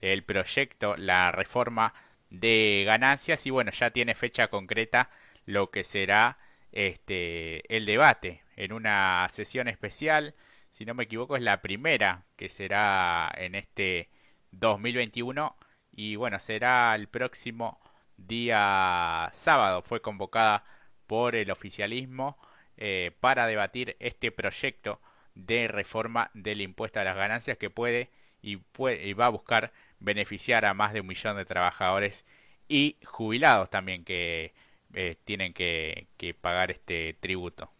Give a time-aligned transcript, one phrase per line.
[0.01, 1.95] el proyecto, la reforma
[2.29, 5.09] de ganancias y bueno, ya tiene fecha concreta
[5.47, 6.37] lo que será
[6.71, 10.35] este el debate en una sesión especial,
[10.71, 14.09] si no me equivoco es la primera que será en este
[14.51, 15.55] 2021
[15.91, 17.79] y bueno, será el próximo
[18.17, 20.65] día sábado, fue convocada
[21.07, 22.37] por el oficialismo
[22.77, 25.01] eh, para debatir este proyecto
[25.35, 28.11] de reforma del impuesto a las ganancias que puede
[28.41, 32.25] y, puede y va a buscar beneficiar a más de un millón de trabajadores
[32.67, 34.53] y jubilados también que
[34.93, 36.07] eh, tienen que
[36.41, 37.72] pagar este tributo.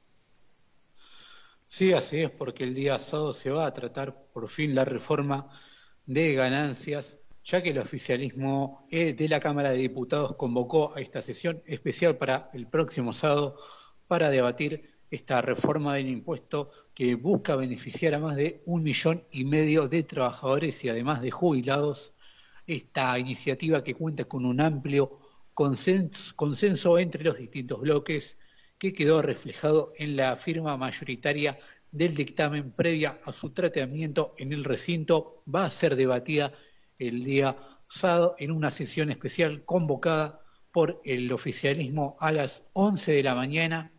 [1.76, 5.50] Sí, así es, porque el día sábado se va a tratar por fin la reforma
[6.06, 11.24] de ganancias, ya que el oficialismo eh, de la Cámara de Diputados convocó a esta
[11.24, 13.58] sesión especial para el próximo sábado
[14.08, 19.44] para debatir esta reforma del impuesto que busca beneficiar a más de un millón y
[19.44, 22.14] medio de trabajadores y además de jubilados.
[22.68, 25.18] Esta iniciativa que cuenta con un amplio
[25.56, 28.38] consenso, consenso entre los distintos bloques
[28.84, 31.58] que quedó reflejado en la firma mayoritaria
[31.90, 36.52] del dictamen previa a su tratamiento en el recinto, va a ser debatida
[37.00, 37.56] el día
[37.88, 40.42] sábado en una sesión especial convocada
[40.74, 43.94] por el oficialismo a las 11 de la mañana.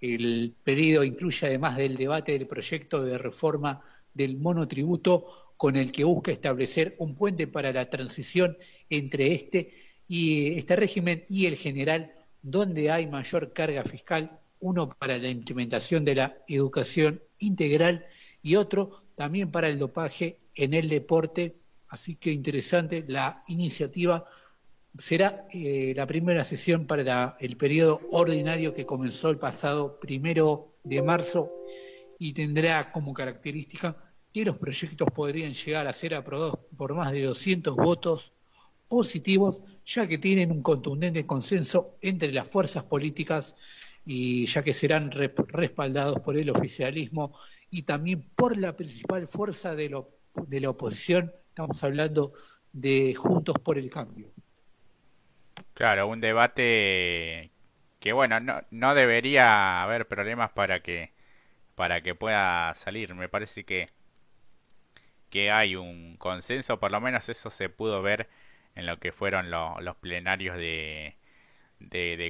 [0.00, 3.82] El pedido incluye además del debate del proyecto de reforma
[4.14, 5.26] del monotributo
[5.58, 8.56] con el que busca establecer un puente para la transición
[8.88, 9.74] entre este
[10.08, 16.04] y este régimen y el general donde hay mayor carga fiscal, uno para la implementación
[16.04, 18.06] de la educación integral
[18.42, 21.56] y otro también para el dopaje en el deporte.
[21.88, 24.24] Así que interesante, la iniciativa
[24.98, 31.02] será eh, la primera sesión para el periodo ordinario que comenzó el pasado primero de
[31.02, 31.50] marzo
[32.18, 33.96] y tendrá como característica
[34.32, 38.32] que los proyectos podrían llegar a ser aprobados por más de 200 votos
[38.92, 43.56] positivos, ya que tienen un contundente consenso entre las fuerzas políticas
[44.04, 47.32] y ya que serán respaldados por el oficialismo
[47.70, 52.34] y también por la principal fuerza de, lo, de la oposición, estamos hablando
[52.70, 54.30] de Juntos por el Cambio.
[55.72, 57.50] Claro, un debate
[57.98, 61.12] que bueno, no, no debería haber problemas para que
[61.76, 63.14] para que pueda salir.
[63.14, 63.88] Me parece que
[65.30, 68.28] que hay un consenso, por lo menos eso se pudo ver
[68.74, 71.16] en lo que fueron los plenarios de,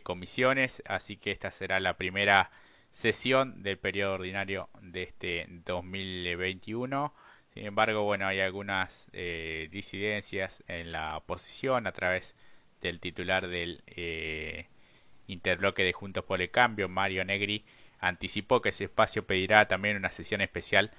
[0.03, 2.51] comisiones, así que esta será la primera
[2.91, 7.15] sesión del periodo ordinario de este 2021.
[7.55, 12.35] Sin embargo, bueno, hay algunas eh, disidencias en la oposición a través
[12.81, 14.67] del titular del eh,
[15.27, 17.65] interbloque de Juntos por el Cambio, Mario Negri,
[18.01, 20.91] anticipó que ese espacio pedirá también una sesión especial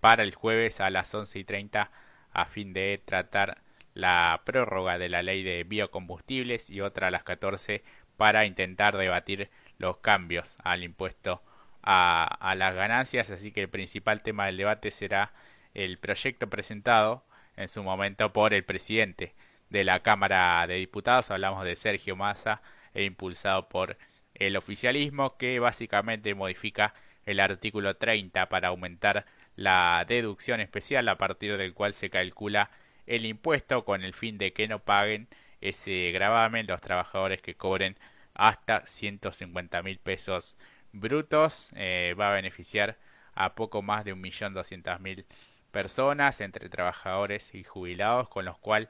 [0.00, 1.90] para el jueves a las 11 y 30
[2.32, 3.62] a fin de tratar
[3.94, 7.82] la prórroga de la ley de biocombustibles y otra a las 14
[8.16, 11.42] para intentar debatir los cambios al impuesto
[11.82, 13.30] a, a, las ganancias.
[13.30, 15.32] Así que el principal tema del debate será
[15.74, 17.24] el proyecto presentado
[17.56, 19.34] en su momento por el presidente
[19.70, 21.30] de la Cámara de Diputados.
[21.30, 22.62] Hablamos de Sergio Massa
[22.94, 23.96] e impulsado por
[24.34, 29.26] el oficialismo que básicamente modifica el artículo 30 para aumentar
[29.56, 32.70] la deducción especial a partir del cual se calcula
[33.06, 35.28] el impuesto con el fin de que no paguen
[35.60, 37.96] ese gravamen los trabajadores que cobren
[38.34, 40.56] hasta 150 mil pesos
[40.92, 41.70] brutos.
[41.76, 42.98] Eh, va a beneficiar
[43.34, 45.24] a poco más de 1.200.000
[45.70, 48.88] personas entre trabajadores y jubilados, con los cuales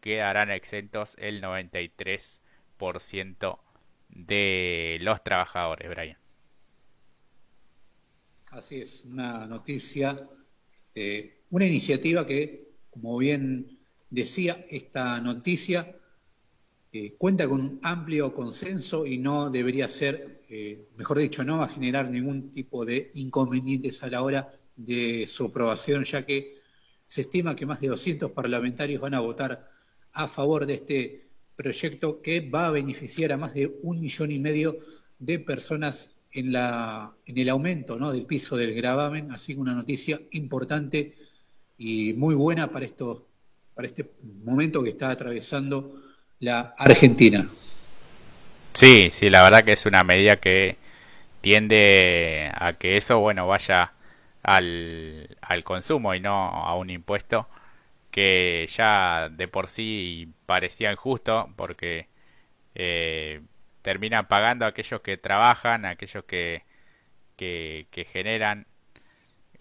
[0.00, 3.58] quedarán exentos el 93%
[4.08, 6.18] de los trabajadores, Brian.
[8.50, 10.16] Así es, una noticia,
[10.74, 12.63] este, una iniciativa que
[12.94, 15.96] como bien decía, esta noticia
[16.92, 21.64] eh, cuenta con un amplio consenso y no debería ser, eh, mejor dicho, no va
[21.64, 26.60] a generar ningún tipo de inconvenientes a la hora de su aprobación, ya que
[27.04, 29.68] se estima que más de 200 parlamentarios van a votar
[30.12, 31.26] a favor de este
[31.56, 34.78] proyecto que va a beneficiar a más de un millón y medio
[35.18, 38.12] de personas en, la, en el aumento ¿no?
[38.12, 41.14] del piso del gravamen, así que una noticia importante
[41.78, 43.26] y muy buena para, esto,
[43.74, 44.10] para este
[44.44, 46.02] momento que está atravesando
[46.40, 47.48] la Argentina.
[48.72, 50.76] Sí, sí, la verdad que es una medida que
[51.40, 53.92] tiende a que eso, bueno, vaya
[54.42, 57.48] al, al consumo y no a un impuesto
[58.14, 62.06] que ya de por sí parecía injusto porque
[62.76, 63.40] eh,
[63.82, 66.62] terminan pagando a aquellos que trabajan, a aquellos que,
[67.36, 68.66] que, generan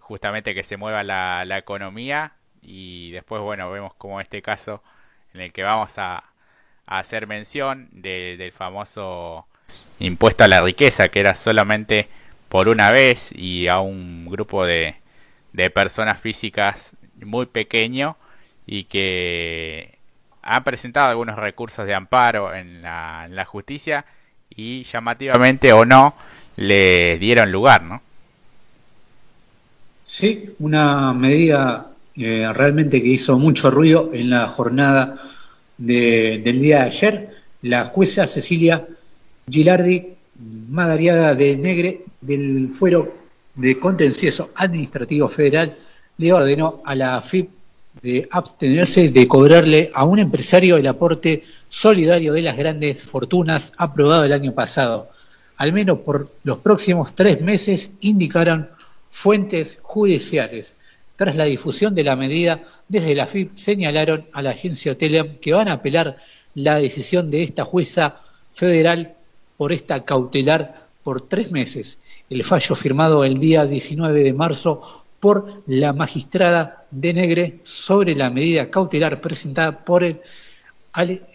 [0.04, 4.84] justamente que se mueva la, la, economía y después bueno vemos como este caso
[5.34, 6.26] en el que vamos a,
[6.86, 9.48] hacer mención del famoso
[10.00, 12.10] impuesto a la riqueza que era solamente
[12.50, 14.98] por una vez y a un grupo de,
[15.54, 18.18] de personas físicas muy pequeño
[18.66, 19.98] y que
[20.42, 24.06] han presentado algunos recursos de amparo en la, en la justicia
[24.50, 26.16] y llamativamente o no
[26.58, 28.02] le dieron lugar, ¿no?
[30.04, 35.20] Sí, una medida eh, realmente que hizo mucho ruido en la jornada
[35.78, 37.30] del día de ayer.
[37.62, 38.86] La jueza Cecilia
[39.50, 40.14] Gilardi
[40.70, 43.14] Madariaga de Negre del Fuero
[43.56, 45.78] de Contencioso Administrativo Federal
[46.18, 47.50] le ordenó a la AFIP
[48.02, 54.24] de abstenerse de cobrarle a un empresario el aporte solidario de las grandes fortunas aprobado
[54.24, 55.10] el año pasado,
[55.58, 58.70] al menos por los próximos tres meses, indicaron
[59.13, 60.75] fuentes judiciales.
[61.15, 65.54] Tras la difusión de la medida, desde la FIP señalaron a la agencia Teleam que
[65.54, 66.18] van a apelar
[66.56, 68.21] la decisión de esta jueza
[68.54, 69.13] federal
[69.56, 72.00] por esta cautelar por tres meses.
[72.27, 78.31] El fallo firmado el día 19 de marzo por la magistrada de Negre sobre la
[78.31, 80.21] medida cautelar presentada por el,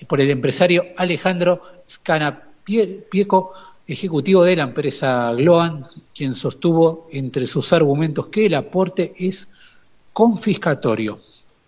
[0.09, 3.53] por el empresario Alejandro Scanapieco,
[3.89, 9.49] ejecutivo de la empresa Gloan, quien sostuvo entre sus argumentos que el aporte es
[10.13, 11.21] confiscatorio.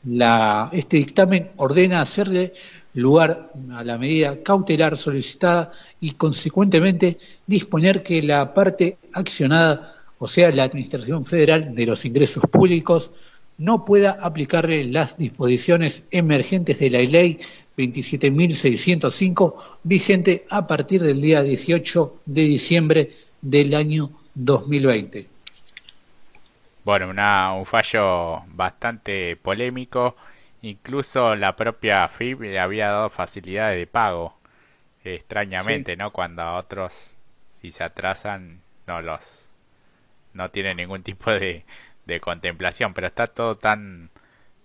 [0.04, 2.52] La, este dictamen ordena hacerle
[2.94, 10.52] lugar a la medida cautelar solicitada y consecuentemente disponer que la parte accionada o sea,
[10.52, 13.10] la Administración Federal de los Ingresos Públicos,
[13.56, 17.38] no pueda aplicarle las disposiciones emergentes de la ley
[17.80, 23.10] 27.605 vigente a partir del día 18 de diciembre
[23.40, 25.26] del año 2020.
[26.84, 27.10] Bueno,
[27.58, 30.16] un fallo bastante polémico.
[30.62, 34.34] Incluso la propia FIB le había dado facilidades de pago,
[35.04, 36.10] extrañamente, ¿no?
[36.12, 37.16] Cuando a otros,
[37.50, 39.46] si se atrasan, no los
[40.32, 41.64] no tiene ningún tipo de,
[42.06, 44.10] de contemplación, pero está todo tan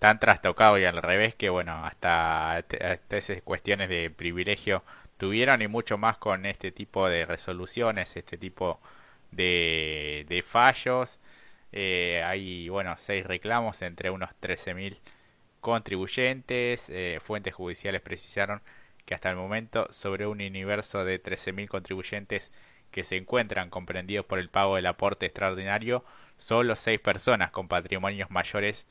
[0.05, 2.63] tan trastocado y al revés que bueno, hasta,
[3.09, 4.83] esas cuestiones de privilegio
[5.17, 8.79] tuvieron y mucho más con este tipo de resoluciones, este tipo
[9.31, 11.19] de, de fallos.
[11.71, 14.99] Eh, hay, bueno, seis reclamos entre unos 13.000
[15.59, 16.87] contribuyentes.
[16.91, 18.61] Eh, fuentes judiciales precisaron
[19.05, 22.51] que hasta el momento sobre un universo de 13.000 contribuyentes
[22.91, 26.05] que se encuentran comprendidos por el pago del aporte extraordinario,
[26.37, 28.85] solo seis personas con patrimonios mayores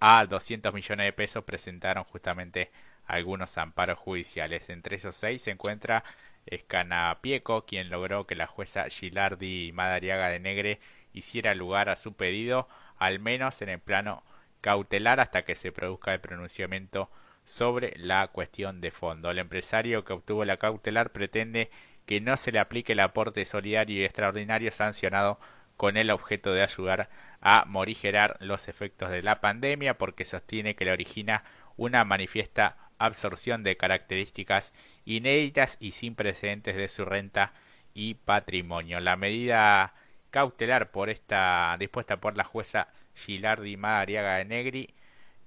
[0.00, 2.70] a 200 millones de pesos presentaron justamente
[3.06, 4.68] algunos amparos judiciales.
[4.70, 6.04] Entre esos seis se encuentra
[6.46, 10.80] Escanapieco, quien logró que la jueza Gilardi Madariaga de Negre
[11.12, 14.22] hiciera lugar a su pedido, al menos en el plano
[14.60, 17.10] cautelar hasta que se produzca el pronunciamiento
[17.44, 19.30] sobre la cuestión de fondo.
[19.30, 21.70] El empresario que obtuvo la cautelar pretende
[22.04, 25.38] que no se le aplique el aporte solidario y extraordinario sancionado
[25.76, 27.08] con el objeto de ayudar
[27.40, 31.44] a morigerar los efectos de la pandemia porque sostiene que le origina
[31.76, 34.72] una manifiesta absorción de características
[35.04, 37.52] inéditas y sin precedentes de su renta
[37.94, 39.00] y patrimonio.
[39.00, 39.94] La medida
[40.30, 44.94] cautelar por esta dispuesta por la jueza Gilardi Madariaga de Negri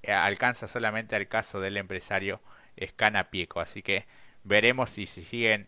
[0.03, 2.41] eh, alcanza solamente al caso del empresario
[2.75, 4.05] Escana Pieco, así que
[4.43, 5.67] veremos si se siguen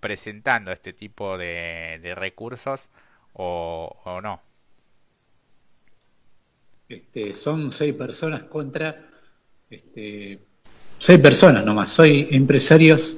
[0.00, 2.90] presentando este tipo de, recursos
[3.34, 4.40] o, no.
[6.88, 9.08] Este, son seis personas contra
[9.70, 10.38] este,
[10.98, 11.90] seis personas nomás.
[11.90, 13.16] Soy empresarios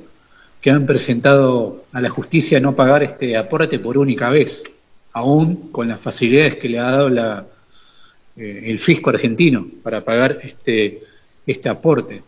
[0.60, 4.64] que han presentado a la justicia no pagar este aporte por única vez,
[5.12, 7.46] aún con las facilidades que le ha dado la,
[8.36, 11.02] eh, el fisco argentino para pagar este,
[11.46, 12.22] este aporte.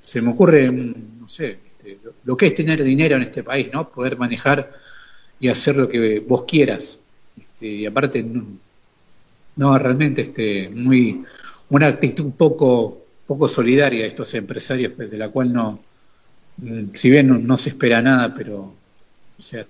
[0.00, 3.90] Se me ocurre, no sé, este, lo que es tener dinero en este país, ¿no?
[3.90, 4.72] Poder manejar
[5.38, 6.98] y hacer lo que vos quieras.
[7.58, 8.24] Este, y aparte,
[9.56, 11.24] no, realmente este, muy
[11.70, 15.80] una actitud poco, poco solidaria de estos empresarios, pues, de la cual no,
[16.94, 18.74] si bien no, se espera nada, pero,
[19.38, 19.66] o sea,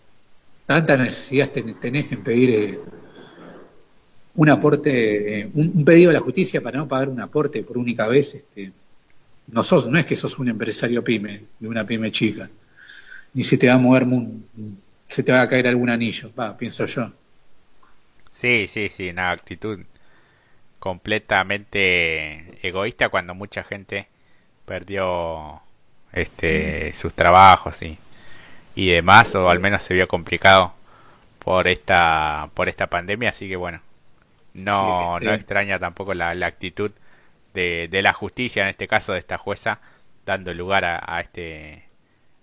[0.67, 2.79] tanta necesidad tenés en pedir eh,
[4.35, 8.07] un aporte, eh, un, pedido a la justicia para no pagar un aporte por única
[8.07, 8.71] vez, este,
[9.47, 12.51] no, sos, no es que sos un empresario pyme, de una pyme chica,
[13.33, 14.07] ni se te va a mover,
[15.09, 17.13] se te va a caer algún anillo, va, pienso yo.
[18.41, 19.81] Sí, sí, sí, una actitud
[20.79, 24.07] completamente egoísta cuando mucha gente
[24.65, 25.61] perdió
[26.13, 27.99] este sus trabajos y,
[28.77, 30.73] y demás o al menos se vio complicado
[31.41, 33.31] por esta por esta pandemia.
[33.31, 33.81] Así que bueno
[34.55, 36.93] no no extraña tampoco la, la actitud
[37.55, 39.81] de, de, la justicia en este caso de esta jueza
[40.25, 41.83] dando lugar a, a este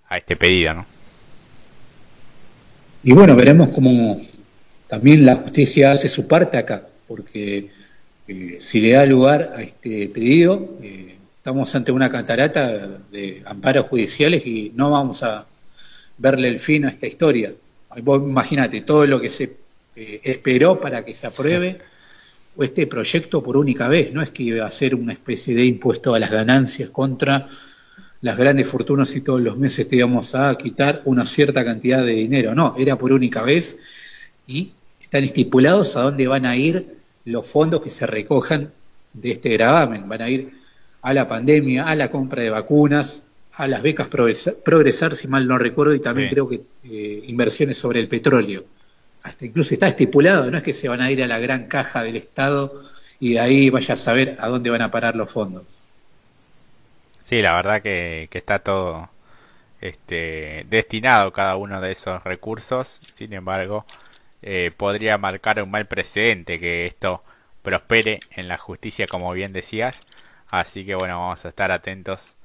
[0.10, 0.86] a este pedido no
[3.04, 4.20] y bueno veremos cómo
[4.88, 7.70] también la justicia hace su parte acá porque
[8.28, 13.88] eh, si le da lugar a este pedido eh, estamos ante una catarata de amparos
[13.88, 15.46] judiciales y no vamos a
[16.18, 17.54] verle el fin a esta historia.
[17.96, 19.58] imagínate todo lo que se
[19.96, 21.80] eh, esperó para que se apruebe
[22.58, 26.16] este proyecto por única vez, no es que iba a ser una especie de impuesto
[26.16, 27.48] a las ganancias contra
[28.22, 32.14] las grandes fortunas y todos los meses te íbamos a quitar una cierta cantidad de
[32.14, 33.78] dinero, no, era por única vez
[34.48, 38.72] y están estipulados a dónde van a ir los fondos que se recojan
[39.14, 40.52] de este gravamen, van a ir
[41.02, 43.24] a la pandemia, a la compra de vacunas,
[43.54, 48.00] a las becas progresar, si mal no recuerdo, y también creo que eh, inversiones sobre
[48.00, 48.66] el petróleo.
[49.24, 52.04] Hasta incluso está estipulado, no es que se van a ir a la gran caja
[52.04, 52.82] del Estado
[53.20, 55.64] y de ahí vaya a saber a dónde van a parar los fondos.
[57.24, 59.10] Sí, la verdad que, está todo
[59.82, 63.86] este, destinado cada uno de esos recursos, sin embargo,
[64.46, 67.24] eh, podría marcar un mal precedente que esto
[67.64, 70.06] prospere en la justicia, como bien decías,
[70.48, 72.38] Así que bueno, vamos a estar atentos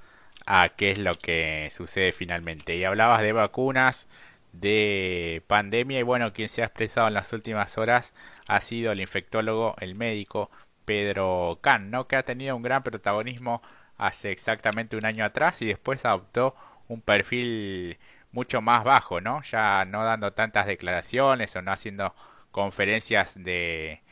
[0.47, 2.77] a qué es lo que sucede finalmente.
[2.77, 4.09] Y hablabas de vacunas,
[4.53, 8.15] de pandemia y bueno, quien se ha expresado en las últimas horas
[8.49, 10.51] ha sido el infectólogo, el médico
[10.85, 12.09] Pedro Can, ¿no?
[12.09, 13.63] Que ha tenido un gran protagonismo
[13.97, 16.57] hace exactamente un año atrás y después adoptó
[16.89, 17.99] un perfil
[18.33, 19.43] mucho más bajo, ¿no?
[19.43, 22.15] Ya no dando tantas declaraciones o no haciendo
[22.51, 24.03] conferencias de,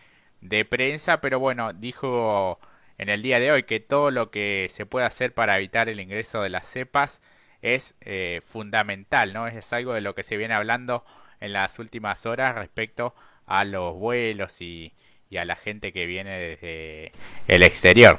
[0.40, 2.58] de prensa, pero bueno, dijo
[2.98, 6.00] en el día de hoy que todo lo que se puede hacer para evitar el
[6.00, 7.20] ingreso de las cepas
[7.62, 9.46] es eh, fundamental, ¿no?
[9.46, 11.04] Es algo de lo que se viene hablando
[11.40, 13.14] en las últimas horas respecto
[13.46, 14.92] a los vuelos y,
[15.36, 17.12] a la gente que viene desde
[17.46, 18.18] el exterior.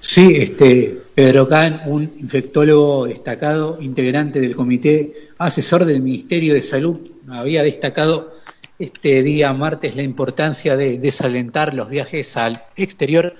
[0.00, 6.98] Sí, este Pedro Can, un infectólogo destacado, integrante del comité asesor del Ministerio de Salud,
[7.28, 8.34] había destacado
[8.78, 13.34] este día martes la importancia de desalentar los viajes al exterior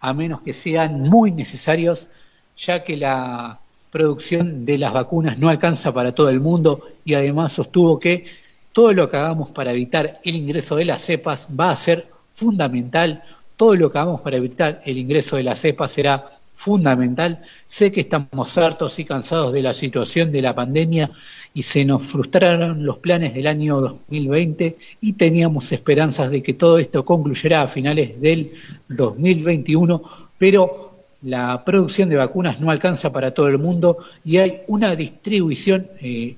[0.00, 2.08] a menos que sean muy necesarios,
[2.56, 3.60] ya que la
[3.90, 8.24] producción de las vacunas no alcanza para todo el mundo y además sostuvo que
[8.72, 13.24] todo lo que hagamos para evitar el ingreso de las cepas va a ser fundamental,
[13.58, 16.24] todo lo que hagamos para evitar el ingreso de las cepas será
[16.54, 17.42] fundamental.
[17.66, 21.10] Sé que estamos hartos y cansados de la situación de la pandemia
[21.52, 26.78] y se nos frustraron los planes del año 2020 y teníamos esperanzas de que todo
[26.78, 28.52] esto concluyera a finales del
[28.88, 30.02] 2021,
[30.38, 35.88] pero la producción de vacunas no alcanza para todo el mundo y hay una distribución
[36.00, 36.36] eh,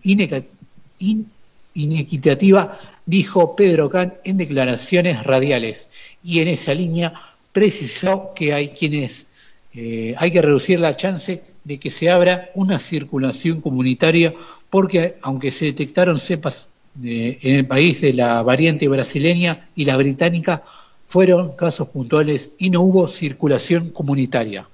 [1.74, 5.90] inequitativa, dijo Pedro Can en declaraciones radiales.
[6.22, 7.12] Y en esa línea
[7.52, 9.26] precisó que hay quienes
[9.74, 14.34] eh, hay que reducir la chance de que se abra una circulación comunitaria
[14.68, 16.68] porque aunque se detectaron cepas
[17.02, 20.64] en el país de la variante brasileña y la británica,
[21.06, 24.68] fueron casos puntuales y no hubo circulación comunitaria.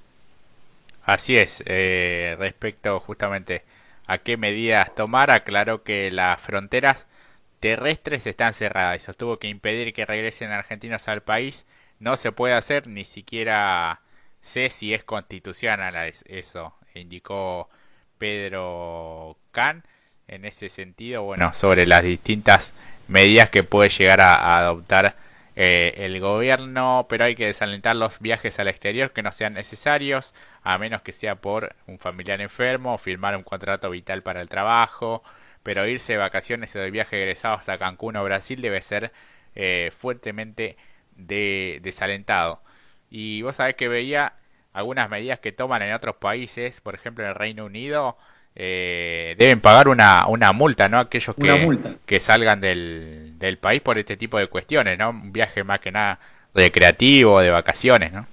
[1.03, 3.63] Así es, eh, respecto justamente
[4.07, 7.07] a qué medidas tomar, aclaró que las fronteras
[7.59, 9.01] terrestres están cerradas.
[9.01, 11.65] Y sostuvo que impedir que regresen argentinos al país.
[11.99, 14.01] No se puede hacer ni siquiera
[14.47, 15.95] sé si es constitucional
[16.25, 17.69] eso, indicó
[18.17, 19.83] Pedro Can
[20.27, 22.73] en ese sentido, bueno, sobre las distintas
[23.07, 25.15] medidas que puede llegar a, adoptar
[25.55, 30.33] eh, el gobierno, pero hay que desalentar los viajes al exterior que no sean necesarios,
[30.63, 35.23] a menos que sea por un familiar enfermo, firmar un contrato vital para el trabajo,
[35.67, 39.11] pero irse de vacaciones o de viaje egresados a Cancún o Brasil debe ser
[39.53, 40.77] eh, fuertemente
[41.17, 42.61] de, desalentado.
[43.11, 44.31] Y vos sabés que veía
[44.71, 48.17] algunas medidas que toman en otros países, por ejemplo en el Reino Unido,
[48.55, 50.99] eh, deben pagar una, una multa, ¿no?
[50.99, 55.09] Aquellos que, que salgan del, del país por este tipo de cuestiones, ¿no?
[55.09, 56.17] Un viaje más que nada
[56.53, 58.25] recreativo, de vacaciones, ¿no?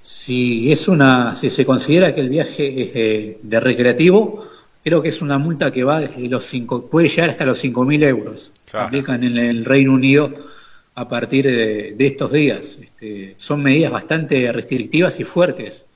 [0.00, 2.94] Si es una, si se considera que el viaje es
[3.42, 4.48] de, recreativo,
[4.84, 8.04] creo que es una multa que va desde los cinco, puede llegar hasta los 5.000
[8.04, 8.52] euros.
[8.72, 10.34] Aplican en el Reino Unido
[10.94, 12.78] a partir de, estos días.
[12.82, 15.86] Este, son medidas bastante restrictivas y fuertes.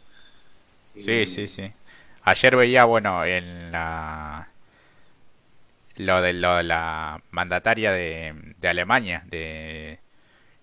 [0.99, 1.73] Sí, sí, sí.
[2.23, 4.49] Ayer veía, bueno, en la
[5.97, 9.99] lo de, lo de la mandataria de, de Alemania, de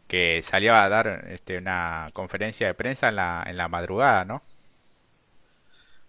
[0.08, 4.42] que salió a dar este, una conferencia de prensa en la, en la madrugada, ¿no?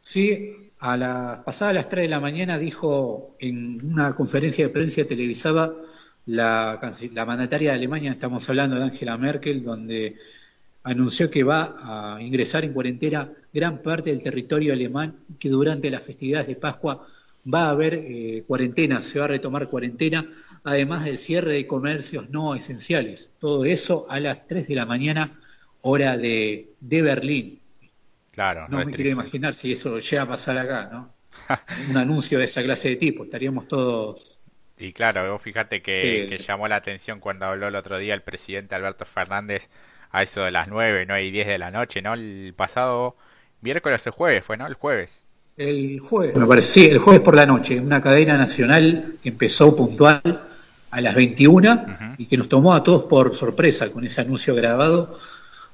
[0.01, 4.73] Sí, a la pasada a las 3 de la mañana dijo en una conferencia de
[4.73, 5.73] prensa televisada
[6.27, 6.79] la,
[7.13, 10.17] la mandataria de Alemania, estamos hablando de Angela Merkel, donde
[10.83, 16.03] anunció que va a ingresar en cuarentena gran parte del territorio alemán, que durante las
[16.03, 17.07] festividades de Pascua
[17.53, 20.31] va a haber eh, cuarentena, se va a retomar cuarentena,
[20.65, 23.33] además del cierre de comercios no esenciales.
[23.39, 25.41] Todo eso a las 3 de la mañana,
[25.83, 27.60] hora de, de Berlín.
[28.33, 31.15] Claro, no, me quiero imaginar si eso llega a pasar acá, ¿no?
[31.91, 34.41] Un anuncio de esa clase de tipo, estaríamos todos
[34.81, 38.23] y claro, vos fíjate que, que, llamó la atención cuando habló el otro día el
[38.23, 39.69] presidente Alberto Fernández
[40.11, 42.15] a eso de las 9, 9 y 10 de la noche, ¿no?
[42.15, 43.15] El pasado
[43.61, 44.67] miércoles o jueves fue, ¿no?
[44.67, 45.23] El jueves.
[45.59, 49.77] El jueves, me parece, sí, el jueves por la noche, una cadena nacional que empezó
[49.77, 50.23] puntual
[50.91, 55.19] a las 21 y que nos tomó a todos por sorpresa con ese anuncio grabado,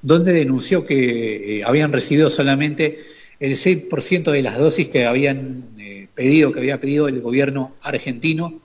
[0.06, 3.00] donde denunció que eh, habían recibido solamente
[3.40, 8.60] el 6% de las dosis que habían eh, pedido, que había pedido el gobierno argentino,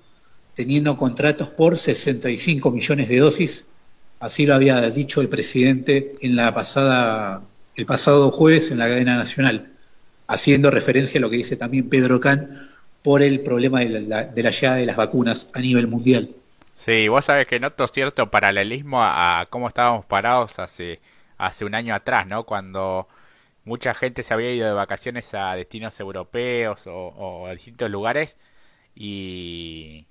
[0.54, 3.66] teniendo contratos por 65 millones de dosis
[4.22, 7.42] Así lo había dicho el presidente en la pasada,
[7.76, 9.72] el pasado jueves en la cadena nacional,
[10.28, 12.70] haciendo referencia a lo que dice también Pedro Can
[13.02, 16.36] por el problema de la, llegada de las vacunas a nivel mundial.
[16.76, 21.00] Sí, vos sabés que noto cierto paralelismo a, cómo estábamos parados hace,
[21.42, 22.44] hace un año atrás, ¿no?
[22.44, 23.08] Cuando
[23.66, 28.38] mucha gente se había ido de vacaciones a destinos europeos o, a distintos lugares
[28.96, 30.06] y,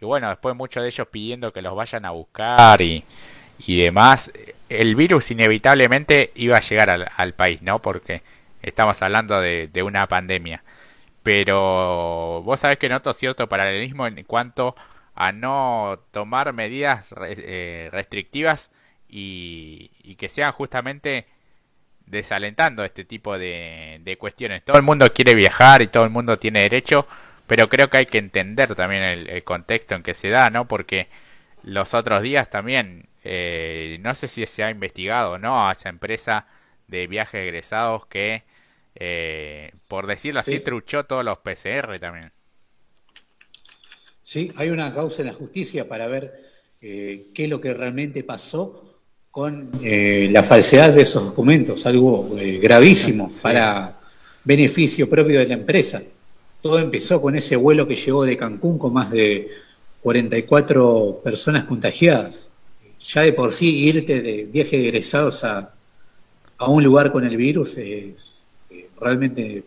[0.00, 3.04] bueno, después muchos de ellos pidiendo que los vayan a buscar y,
[3.66, 4.32] y demás,
[4.68, 7.80] el virus inevitablemente iba a llegar al, país, ¿no?
[7.80, 8.22] Porque
[8.62, 10.62] estamos hablando de, una pandemia.
[11.22, 14.74] Pero vos sabés que noto cierto paralelismo en cuanto
[15.14, 18.70] a no tomar medidas eh, restrictivas
[19.16, 21.26] y, que sean justamente
[22.06, 24.64] desalentando este tipo de, cuestiones.
[24.64, 27.06] Todo el mundo quiere viajar y todo el mundo tiene derecho,
[27.46, 30.66] pero creo que hay que entender también el, el contexto en que se da, ¿no?
[30.68, 31.08] Porque
[31.62, 35.88] los otros días también eh, no sé si se ha investigado o no a esa
[35.88, 36.46] empresa
[36.88, 38.42] de viajes egresados que,
[38.94, 42.32] eh, por decirlo así, truchó todos los PCR también.
[44.22, 46.34] Sí, hay una causa en la justicia para ver
[46.82, 48.83] eh, qué es lo que realmente pasó
[49.34, 52.30] con la falsedad de esos documentos, algo
[52.62, 53.98] gravísimo para
[54.44, 56.02] beneficio propio de la empresa.
[56.62, 59.48] Todo empezó con ese vuelo que llegó de Cancún con más de
[60.02, 62.52] 44 personas contagiadas
[63.04, 65.70] ya de por sí irte de viaje de egresados a,
[66.58, 69.64] a un lugar con el virus es, eh, realmente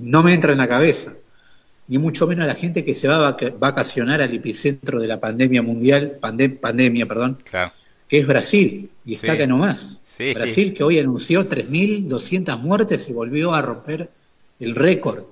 [0.00, 1.14] no me entra en la cabeza.
[1.88, 5.62] Ni mucho menos la gente que se va a vacacionar al epicentro de la pandemia
[5.62, 7.38] mundial, pandemia, perdón,
[8.08, 10.02] que es Brasil, y está acá nomás.
[10.34, 14.08] Brasil que hoy anunció 3.200 muertes y volvió a romper
[14.60, 15.24] el récord.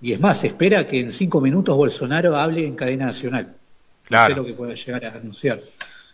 [0.00, 3.56] Y es más, espera que en cinco minutos Bolsonaro hable en cadena nacional.
[4.04, 4.34] Claro.
[4.34, 5.60] No sé lo que pueda llegar a anunciar.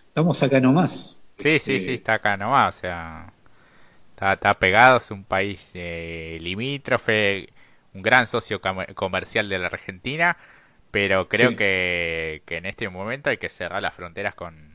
[0.07, 1.21] Estamos acá nomás.
[1.39, 2.77] Sí, sí, sí, está acá nomás.
[2.77, 3.33] O sea,
[4.15, 7.49] está, pegado, es un país eh, limítrofe,
[7.95, 8.61] un gran socio
[8.95, 10.37] comercial de la Argentina,
[10.91, 14.68] pero creo que, que, en este momento hay que cerrar las fronteras con,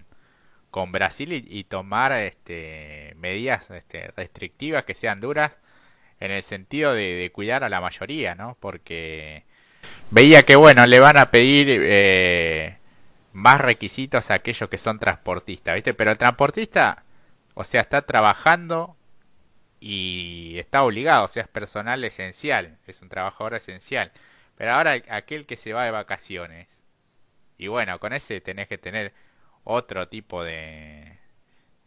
[0.73, 5.59] con Brasil y, tomar este, medidas este, restrictivas que sean duras
[6.19, 8.57] en el sentido de, cuidar a la mayoría, ¿no?
[8.59, 9.43] Porque
[10.12, 11.67] veía que, bueno, le van a pedir...
[11.69, 12.77] Eh,
[13.33, 15.93] más requisitos a aquellos que son transportistas, ¿viste?
[15.93, 17.03] Pero el transportista,
[17.55, 18.95] o sea, está trabajando
[19.79, 24.12] y está obligado, o sea, es personal esencial, es un trabajador esencial.
[24.55, 26.67] Pero ahora aquel que se va de vacaciones,
[27.57, 29.13] y bueno, con ese tenés que tener
[29.63, 31.17] otro tipo de,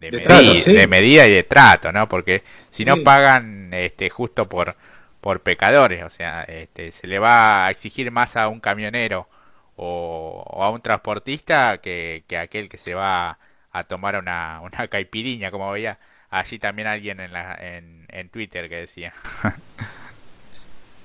[0.01, 2.09] de, medida y de trato, ¿no?
[2.09, 4.77] Porque si no pagan este, justo por,
[5.21, 9.29] por pecadores, o sea, este, se le va a exigir más a un camionero
[9.77, 13.39] o, a un transportista que, que, aquel que se va
[13.73, 15.99] a tomar una, una caipiriña, como veía
[16.31, 19.15] allí también alguien en, la, en, en Twitter que decía.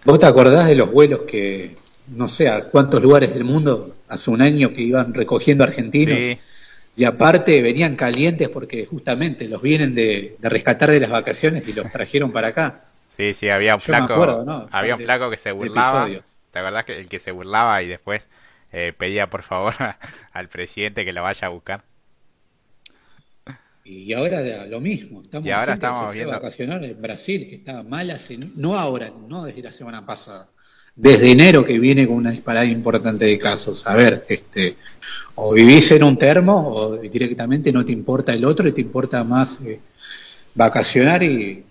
[0.03, 1.75] ¿Vos te acordás de los vuelos que,
[2.07, 6.17] no sé, a cuántos lugares del mundo hace un año que iban recogiendo argentinos?
[6.95, 11.73] Y aparte venían calientes porque justamente los vienen de, de, rescatar de las vacaciones y
[11.73, 12.85] los trajeron para acá.
[13.15, 16.09] Sí, sí, había un flaco, había un flaco que se burlaba.
[16.51, 18.27] ¿Te acordás que el que se burlaba y después
[18.71, 19.73] eh, pedía por favor
[20.33, 21.83] al presidente que lo vaya a buscar.
[23.83, 28.11] Y ahora lo mismo, estamos, y ahora estamos viendo vacacionar en Brasil, que estaba mal
[28.11, 30.47] hace, no ahora, no desde la semana pasada,
[30.95, 33.85] desde enero que viene con una disparada importante de casos.
[33.87, 34.75] A ver, este,
[35.35, 39.23] o vivís en un termo o directamente no te importa el otro y te importa
[39.23, 39.79] más eh,
[40.55, 41.63] vacacionar y...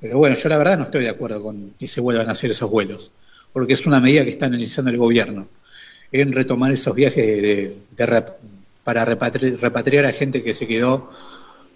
[0.00, 2.50] Pero bueno, yo la verdad no estoy de acuerdo con que se vuelvan a hacer
[2.50, 3.10] esos vuelos,
[3.52, 5.46] porque es una medida que está analizando el gobierno
[6.10, 7.76] en retomar esos viajes de,
[8.82, 11.10] para repatriar a gente que se quedó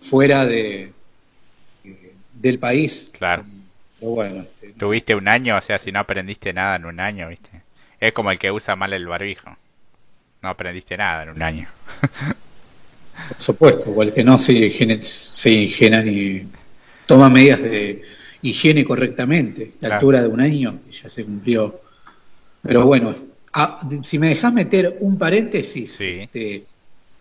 [0.00, 0.92] fuera de,
[2.33, 3.11] del país.
[3.16, 3.44] Claro.
[4.00, 7.63] bueno, este, Tuviste un año, o sea, si no aprendiste nada en un año, ¿viste?
[8.01, 9.57] Es como el que usa mal el barbijo.
[10.43, 11.69] No aprendiste nada en un año.
[13.29, 16.49] Por supuesto, o el que no se se y
[17.07, 18.03] toma medidas de
[18.43, 19.73] higiene correctamente.
[19.81, 21.81] La altura de un año ya se cumplió.
[22.63, 23.15] Pero bueno,
[24.03, 26.65] si me dejas meter un paréntesis, este,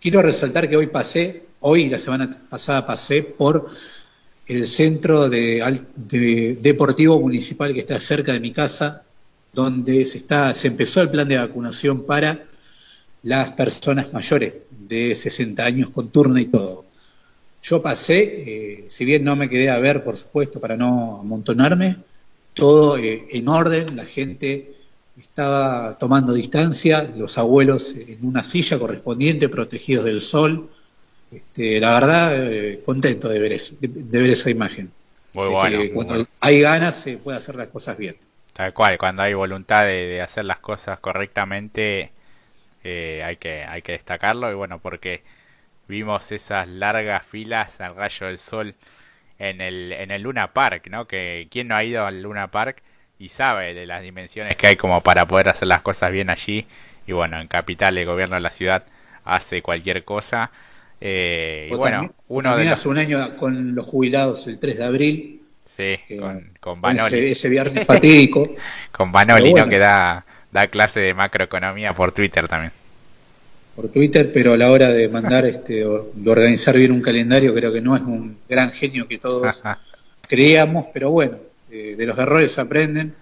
[0.00, 3.70] quiero resaltar que hoy pasé, hoy y la semana pasada pasé por
[4.46, 9.02] el centro de, deportivo municipal que está cerca de mi casa,
[9.52, 12.44] donde se, está, se empezó el plan de vacunación para
[13.22, 16.84] las personas mayores de 60 años con turno y todo.
[17.62, 21.96] Yo pasé, eh, si bien no me quedé a ver, por supuesto, para no amontonarme,
[22.52, 24.74] todo eh, en orden, la gente
[25.18, 30.68] estaba tomando distancia, los abuelos en una silla correspondiente, protegidos del sol,
[31.34, 34.90] este, la verdad, eh, contento de ver, eso, de, ver esa imagen.
[35.32, 35.78] Muy bueno.
[35.92, 38.16] cuando hay ganas se puede hacer las cosas bien.
[38.52, 42.12] Tal cual, cuando hay voluntad de, hacer las cosas correctamente,
[42.84, 44.50] eh, hay, que, hay que destacarlo.
[44.50, 45.22] Y bueno, porque
[45.88, 48.74] vimos esas largas filas al rayo del sol
[49.38, 51.06] en el, en el Luna Park, ¿no?
[51.06, 52.82] Que quien no ha ido al Luna Park
[53.18, 56.66] y sabe de las dimensiones que hay como para poder hacer las cosas bien allí.
[57.06, 58.84] Y bueno, en Capital el gobierno de la ciudad
[59.24, 60.50] hace cualquier cosa
[61.00, 65.42] eh, y bueno, uno de hace un año con los jubilados el 3 de abril.
[65.66, 67.30] Sí, con, con Banoli.
[67.30, 68.54] Ese, viernes fatídico.
[68.92, 69.68] con Banoli, ¿no?
[69.68, 72.72] Que da, da clase de macroeconomía por Twitter también.
[73.74, 77.72] Por Twitter, pero a la hora de mandar, este, de organizar bien un calendario, creo
[77.72, 79.62] que no es un gran genio que todos
[80.28, 81.38] creíamos, pero bueno,
[81.70, 83.14] eh, de los errores se aprenden.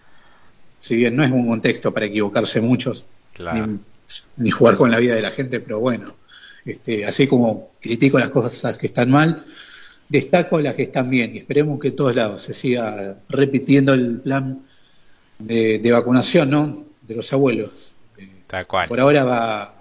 [0.81, 3.07] Si bien no es un contexto para equivocarse muchos,
[4.37, 6.15] ni jugar con la vida de la gente, pero bueno,
[6.65, 9.45] este, así como critico las cosas que están mal,
[10.09, 14.21] destaco las que están bien y esperemos que en todos lados se siga repitiendo el
[14.21, 14.65] plan
[15.39, 16.85] de, vacunación ¿no?
[17.01, 17.95] de los abuelos.
[18.47, 18.89] Tal cual.
[18.89, 19.75] Por ahora va,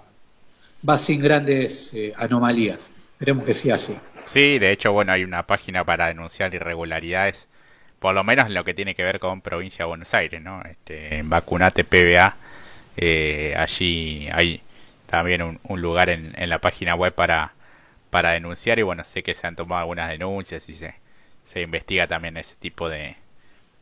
[0.88, 2.90] va sin grandes eh, anomalías.
[3.12, 3.94] Esperemos que siga así.
[4.26, 7.48] Sí, de hecho, bueno, hay una página para denunciar irregularidades,
[7.98, 10.62] por lo menos en lo que tiene que ver con provincia de Buenos Aires, ¿no?
[10.62, 12.36] Este, en Vacunate PBA,
[12.96, 14.62] eh, allí hay
[15.12, 17.52] también un, lugar en, en, la página web para,
[18.08, 20.94] para denunciar y bueno, sé que se han tomado algunas denuncias y se,
[21.44, 23.16] se investiga también ese tipo de,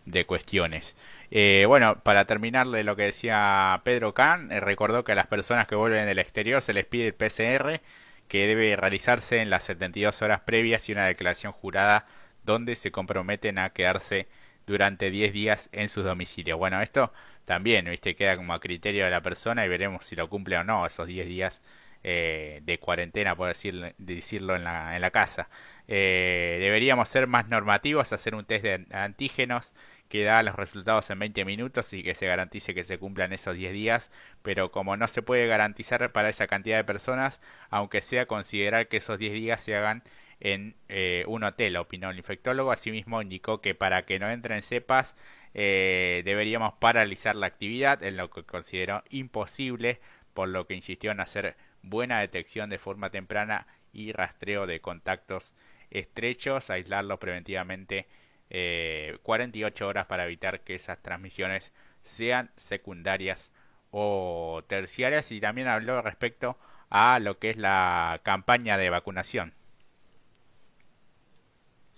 [0.06, 0.96] de cuestiones.
[1.30, 5.28] Eh, bueno, para terminar de lo que decía Pedro Kahn, eh, recordó que a las
[5.28, 7.80] personas que vuelven del exterior se les pide el PCR
[8.26, 12.06] que debe realizarse en las 72 horas previas y una declaración jurada
[12.42, 14.26] donde se comprometen a quedarse
[14.66, 16.58] durante 10 días en sus domicilios.
[16.58, 17.12] Bueno, esto
[17.44, 18.14] también, ¿viste?
[18.16, 21.06] Queda como a criterio de la persona y veremos si lo cumple o no esos
[21.06, 21.62] 10 días
[22.02, 25.48] eh, de cuarentena, por decir, decirlo, en la, en la casa.
[25.88, 29.74] Eh, deberíamos ser más normativos, hacer un test de antígenos
[30.08, 33.54] que da los resultados en 20 minutos y que se garantice que se cumplan esos
[33.54, 34.10] 10 días,
[34.42, 38.96] pero como no se puede garantizar para esa cantidad de personas, aunque sea considerar que
[38.98, 40.02] esos 10 días se hagan
[40.40, 42.72] en eh, un hotel, opinó el infectólogo.
[42.72, 45.16] Asimismo, indicó que para que no entren cepas
[45.54, 50.00] eh, deberíamos paralizar la actividad, en lo que consideró imposible,
[50.34, 55.54] por lo que insistió en hacer buena detección de forma temprana y rastreo de contactos
[55.90, 58.06] estrechos, aislarlos preventivamente
[58.48, 61.72] eh, 48 horas para evitar que esas transmisiones
[62.04, 63.52] sean secundarias
[63.90, 66.58] o terciarias y también habló respecto
[66.90, 69.54] a lo que es la campaña de vacunación.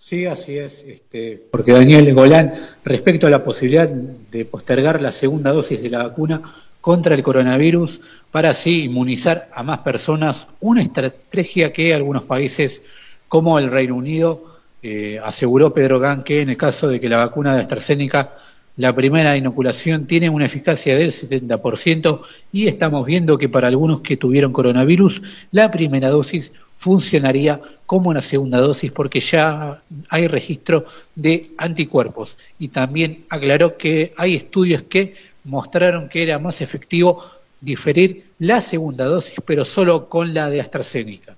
[0.05, 2.51] Sí, así es, este, porque Daniel Golán,
[2.83, 6.41] respecto a la posibilidad de postergar la segunda dosis de la vacuna
[6.81, 12.83] contra el coronavirus para así inmunizar a más personas, una estrategia que algunos países
[13.29, 14.43] como el Reino Unido
[14.81, 18.35] eh, aseguró Pedro Gan que en el caso de que la vacuna de AstraZeneca,
[18.75, 24.17] la primera inoculación tiene una eficacia del 70% y estamos viendo que para algunos que
[24.17, 31.51] tuvieron coronavirus, la primera dosis funcionaría como una segunda dosis porque ya hay registro de
[31.57, 32.37] anticuerpos.
[32.57, 37.23] Y también aclaró que hay estudios que mostraron que era más efectivo
[37.61, 41.35] diferir la segunda dosis, pero solo con la de AstraZeneca.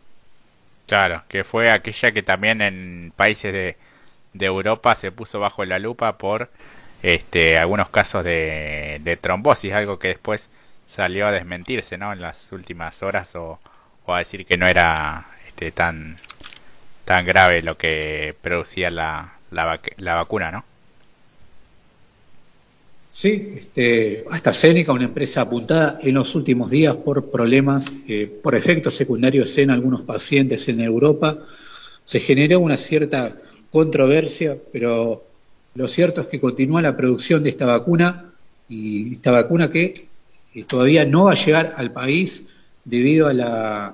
[0.88, 3.76] Claro, que fue aquella que también en países de,
[4.34, 6.50] de Europa se puso bajo la lupa por
[7.06, 10.50] este, algunos casos de, trombosis, algo que después
[10.88, 12.12] salió a desmentirse, ¿no?
[12.12, 13.60] En las últimas horas o,
[14.08, 16.18] o a decir que no era este, tan
[17.06, 20.66] tan grave lo que producía la, la, la vacuna, ¿no?
[23.12, 28.96] Sí, este, AstraZeneca, una empresa apuntada en los últimos días por problemas, eh, por efectos
[28.96, 31.38] secundarios en algunos pacientes en Europa,
[32.04, 33.38] se generó una cierta
[33.70, 35.24] controversia, pero
[35.76, 38.32] lo cierto es que continúa la producción de esta vacuna
[38.68, 40.08] y esta vacuna que
[40.56, 42.48] eh, todavía no va a llegar al país
[42.84, 43.94] debido a la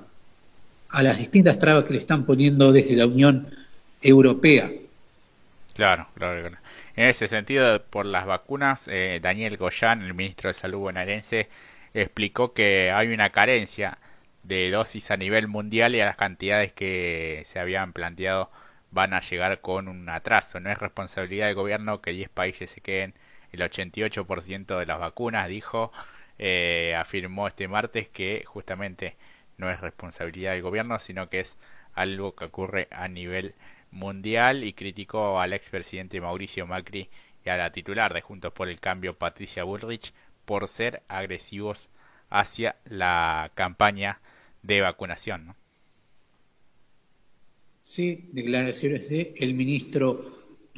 [0.92, 3.48] a las distintas trabas que le están poniendo desde la Unión
[4.02, 4.70] Europea.
[5.74, 6.58] Claro, claro,
[6.94, 11.48] En ese sentido, por las vacunas, eh, Daniel Goyan, el ministro de Salud bonaerense,
[11.94, 13.96] explicó que hay una carencia
[14.42, 18.50] de dosis a nivel mundial y a las cantidades que se habían planteado
[18.92, 20.60] van a llegar con un atraso.
[20.60, 23.14] No es responsabilidad del gobierno que 10 países se queden
[23.50, 25.92] el 88% de las vacunas, dijo,
[26.38, 29.16] eh, afirmó este martes que justamente
[29.58, 31.58] no es responsabilidad del gobierno, sino que es
[31.94, 33.54] algo que ocurre a nivel
[33.90, 37.10] mundial y criticó al expresidente Mauricio Macri
[37.44, 41.90] y a la titular de Juntos por el Cambio, Patricia Bullrich, por ser agresivos
[42.30, 44.20] hacia la campaña
[44.62, 45.54] de vacunación.
[47.84, 50.24] Sí, declaraciones de el ministro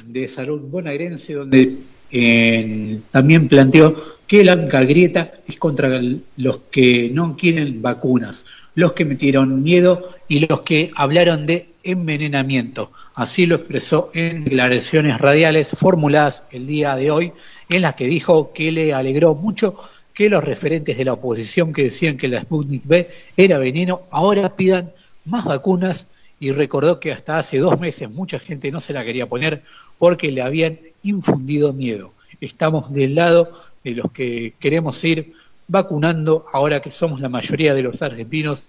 [0.03, 1.77] de Salud bonaerense, donde
[2.11, 3.93] eh, también planteó
[4.25, 6.01] que la grieta es contra
[6.37, 12.91] los que no quieren vacunas los que metieron miedo y los que hablaron de envenenamiento.
[13.13, 17.33] Así lo expresó en declaraciones radiales formuladas el día de hoy,
[17.69, 19.75] en las que dijo que le alegró mucho
[20.11, 24.55] que los referentes de la oposición que decían que la Sputnik B era veneno, ahora
[24.55, 24.91] pidan
[25.23, 26.07] más vacunas
[26.45, 29.63] y recordó que hasta hace dos meses mucha gente no se la quería poner
[29.97, 32.13] porque le habían infundido miedo.
[32.39, 33.49] Estamos del lado
[33.83, 35.33] de los que queremos ir
[35.67, 38.61] vacunando, ahora que somos la mayoría de los argentinos,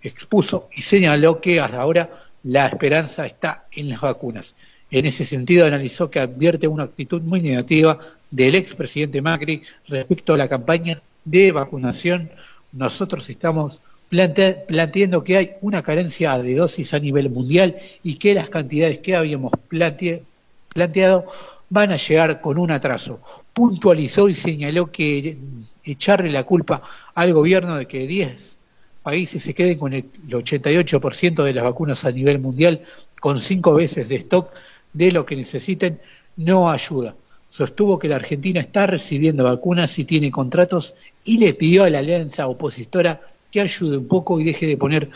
[0.00, 2.08] expuso y señaló que hasta ahora
[2.44, 4.56] la esperanza está en las vacunas.
[4.90, 7.98] En ese sentido, analizó que advierte una actitud muy negativa
[8.30, 12.30] del expresidente Macri respecto a la campaña de vacunación.
[12.72, 18.50] Nosotros estamos planteando que hay una carencia de dosis a nivel mundial y que las
[18.50, 21.24] cantidades que habíamos planteado
[21.70, 23.20] van a llegar con un atraso.
[23.54, 25.38] Puntualizó y señaló que
[25.82, 26.82] echarle la culpa
[27.14, 28.58] al gobierno de que 10
[29.02, 32.82] países se queden con el 88% de las vacunas a nivel mundial,
[33.18, 34.50] con cinco veces de stock
[34.92, 36.00] de lo que necesiten,
[36.36, 37.16] no ayuda.
[37.48, 40.94] Sostuvo que la Argentina está recibiendo vacunas y tiene contratos
[41.24, 45.10] y le pidió a la alianza opositora que ayude un poco y deje de poner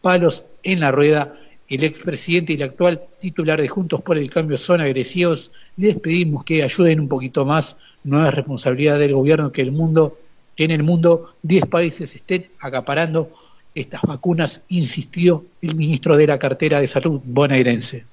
[0.00, 1.34] palos en la rueda.
[1.68, 5.52] El expresidente y el actual titular de Juntos por el Cambio son agresivos.
[5.76, 10.18] Les pedimos que ayuden un poquito más no es responsabilidad del gobierno que el mundo,
[10.56, 13.30] en el mundo 10 países estén acaparando
[13.74, 18.04] estas vacunas, insistió el ministro de la cartera de salud bonaerense.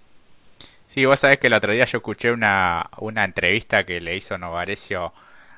[0.87, 4.37] Sí, vos sabés que el otro día yo escuché una, una entrevista que le hizo
[4.37, 5.13] Novarecio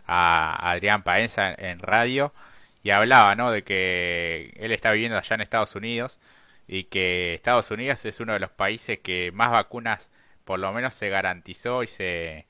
[0.06, 2.34] a Adrián Paenza en radio
[2.84, 3.52] y hablaba, ¿no?
[3.52, 6.20] De que él está viviendo allá en Estados Unidos
[6.68, 10.10] y que Estados Unidos es uno de los países que más vacunas
[10.46, 12.48] por lo menos se garantizó y se,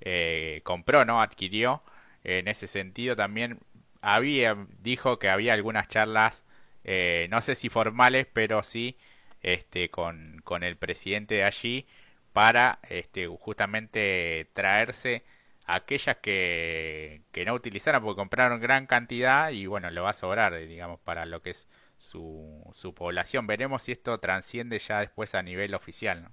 [0.00, 1.20] eh, compró, ¿no?
[1.22, 1.82] Adquirió.
[2.24, 3.60] En ese sentido también
[4.02, 6.44] había, dijo que había algunas charlas,
[6.84, 8.96] eh, no sé si formales, pero sí
[9.42, 11.86] este, con, con el presidente de allí
[12.32, 15.24] para este, justamente traerse
[15.68, 20.58] aquellas que, que no utilizaron porque compraron gran cantidad y bueno, lo va a sobrar,
[20.66, 23.46] digamos, para lo que es su, su población.
[23.46, 26.32] Veremos si esto transciende ya después a nivel oficial, ¿no?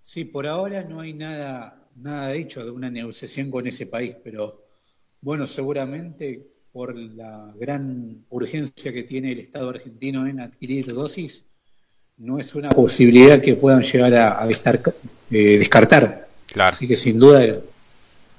[0.00, 4.64] Sí, por ahora no hay nada, nada dicho de una negociación con ese país, pero
[5.20, 11.44] bueno, seguramente por la gran urgencia que tiene el Estado argentino en adquirir dosis,
[12.16, 16.31] no es una posibilidad que puedan llegar a, eh, descartar.
[16.56, 17.58] Así que sin duda,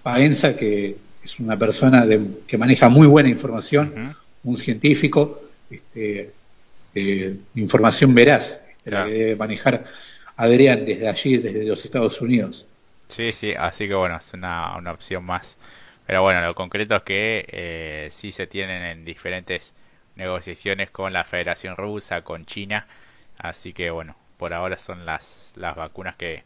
[0.02, 2.06] Paenza, que es una persona
[2.48, 6.32] que maneja muy buena información, un científico, este,
[6.94, 9.86] de información veraz, este, la que debe manejar
[10.36, 12.68] Adrián desde allí, desde los Estados Unidos.
[13.08, 15.58] Sí, sí, así que bueno, es una, una opción más.
[16.06, 19.74] Pero bueno, lo concreto es que eh, sí se tienen en diferentes
[20.16, 22.88] negociaciones con la Federación Rusa, con China.
[23.38, 26.44] Así que bueno, por ahora son las, las vacunas que,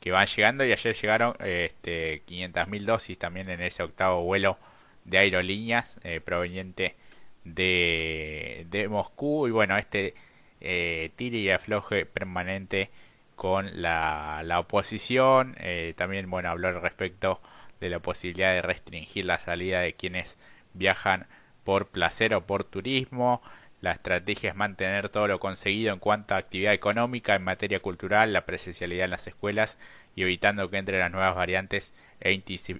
[0.00, 4.58] que van llegando y ayer llegaron este, 500.000 dosis también en ese octavo vuelo
[5.04, 6.96] de aerolíneas eh, proveniente
[7.44, 10.14] de, de Moscú y bueno, este
[10.60, 12.90] eh, tire y afloje permanente
[13.36, 15.56] con la, la oposición.
[15.60, 17.40] Eh, también, bueno, habló al respecto
[17.80, 20.38] de la posibilidad de restringir la salida de quienes
[20.74, 21.26] viajan
[21.64, 23.42] por placer o por turismo.
[23.80, 28.32] La estrategia es mantener todo lo conseguido en cuanto a actividad económica, en materia cultural,
[28.32, 29.78] la presencialidad en las escuelas
[30.14, 32.30] y evitando que entre las nuevas variantes e,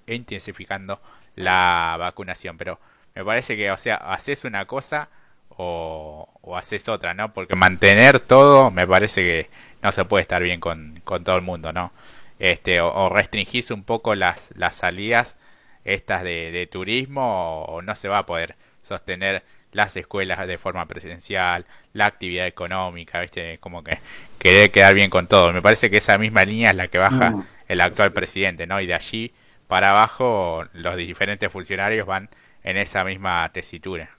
[0.06, 1.00] e intensificando
[1.36, 2.58] la vacunación.
[2.58, 2.78] Pero
[3.14, 5.08] me parece que, o sea, haces una cosa
[5.48, 7.32] o, o haces otra, ¿no?
[7.32, 9.50] Porque mantener todo me parece que
[9.82, 11.92] no se puede estar bien con, con todo el mundo, ¿no?
[12.38, 15.36] Este, o, restringirse un poco las, las salidas
[15.84, 20.86] estas de, de turismo o, no se va a poder sostener las escuelas de forma
[20.86, 23.58] presencial, la actividad económica, ¿viste?
[23.58, 23.98] Como que
[24.38, 25.52] querer quedar bien con todo.
[25.52, 28.80] Me parece que esa misma línea es la que baja el actual presidente, ¿no?
[28.80, 29.32] Y de allí
[29.68, 32.28] para abajo los diferentes funcionarios van
[32.64, 34.10] en esa misma tesitura.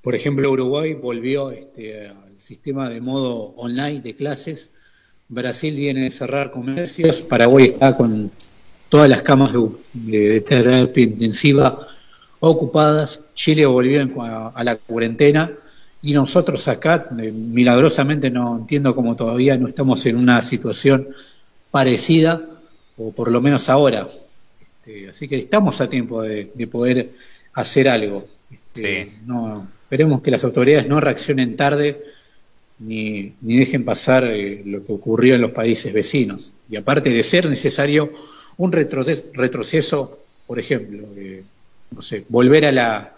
[0.00, 4.70] Por ejemplo, Uruguay volvió este, al sistema de modo online de clases.
[5.28, 7.20] Brasil viene a cerrar comercios.
[7.22, 8.30] Paraguay está con
[8.88, 9.52] todas las camas
[9.92, 11.86] de, terapia intensiva
[12.40, 13.24] ocupadas.
[13.34, 15.52] Chile volvió a, la cuarentena.
[16.02, 21.08] Y nosotros acá, eh, milagrosamente, no entiendo cómo todavía no estamos en una situación
[21.70, 22.42] parecida,
[22.96, 24.08] o por lo menos ahora.
[24.60, 27.10] Este, así que estamos a tiempo de, poder
[27.54, 28.26] hacer algo.
[28.50, 32.02] Este, no, Esperemos que las autoridades no reaccionen tarde
[32.80, 36.54] ni, ni dejen pasar eh, lo que ocurrió en los países vecinos.
[36.68, 38.10] Y aparte de ser necesario
[38.56, 41.44] un retroceso, por ejemplo, eh,
[41.90, 43.12] no sé, volver a, la,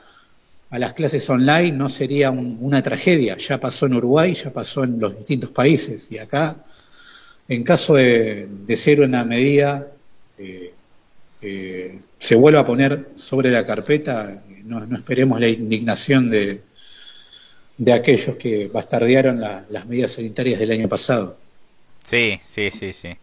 [0.71, 3.37] a las clases online no sería una tragedia.
[3.37, 6.11] Ya pasó en Uruguay, ya pasó en los distintos países.
[6.13, 6.57] Y acá,
[7.49, 9.89] en caso de, ser una medida
[10.39, 16.63] eh, se vuelva a poner sobre la carpeta, no, esperemos la indignación de,
[17.79, 21.39] de aquellos que bastardearon las medidas sanitarias del año pasado.
[22.05, 23.17] Sí, sí, sí, sí.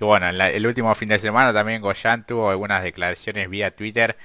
[0.00, 4.16] Y bueno, el último fin de semana también Goyan tuvo algunas declaraciones vía Twitter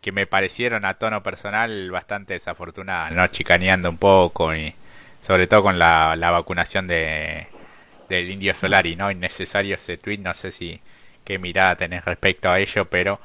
[0.00, 3.26] que me parecieron a tono personal bastante desafortunadas, ¿no?
[3.28, 4.74] Chicaneando un poco y
[5.20, 7.48] sobre todo con la, la vacunación de
[8.08, 9.10] del Indio Solari, ¿no?
[9.10, 10.80] Innecesario ese tweet, no sé si
[11.24, 13.20] qué mirada tenés respecto a ello, pero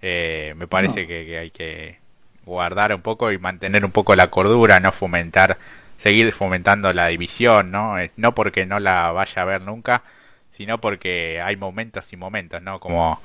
[0.00, 1.98] eh, me parece que hay que
[2.44, 5.58] guardar un poco y mantener un poco la cordura, no fomentar,
[5.96, 7.98] seguir fomentando la división, ¿no?
[7.98, 10.02] Eh, no porque no la vaya a ver nunca,
[10.50, 12.80] sino porque hay momentos y momentos, ¿no?
[12.80, 13.20] Como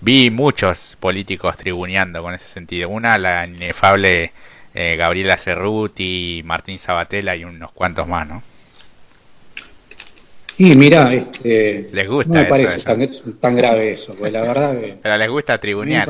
[0.00, 2.88] vi muchos políticos tribuneando con ese sentido.
[2.88, 4.32] Una, la inefable
[4.74, 8.42] eh, Gabriela Cerruti, Martín Sabatella y unos cuantos más, ¿no?
[10.58, 12.82] Y mira, este, les gusta no me parece
[13.40, 14.74] tan, grave eso, pues la verdad.
[15.02, 16.08] Pero les gusta tribunear.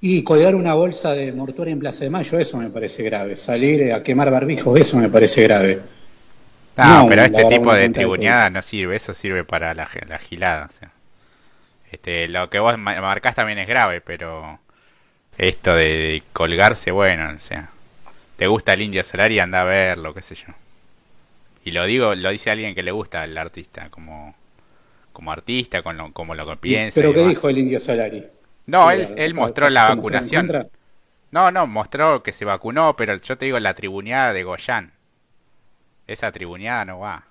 [0.00, 3.36] Y colgar una bolsa de mortuoria en Plaza de Mayo, eso me parece grave.
[3.36, 5.80] Salir a quemar barbijos, eso me parece grave.
[6.76, 10.68] No, pero este tipo de tribuneada no sirve, eso sirve para la, la gilada.
[11.96, 14.60] Este, lo que vos marcás también es grave, pero
[15.38, 17.70] esto de, colgarse, bueno, o sea,
[18.36, 20.48] te gusta el Indio Solari, anda a verlo, qué sé yo.
[21.64, 24.34] Y lo digo, lo dice alguien que le gusta al artista, como,
[25.12, 27.00] como artista, con lo, como lo que piensa.
[27.00, 28.26] ¿Pero qué dijo el Indio Solari?
[28.66, 30.46] No, él, él mostró la vacunación.
[31.30, 34.92] No, no, mostró que se vacunó, pero yo te digo la tribuneada de Goyan.
[36.06, 37.24] Esa tribuneada no va.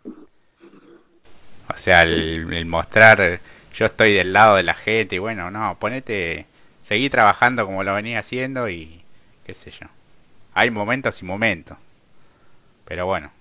[1.74, 3.40] O sea, el, mostrar
[3.76, 6.46] yo estoy del lado de la gente y bueno, no, ponete,
[6.84, 9.02] seguí trabajando como lo venía haciendo y
[9.46, 9.88] qué sé yo.
[10.54, 11.78] Hay momentos y momentos.
[12.86, 13.32] Pero bueno,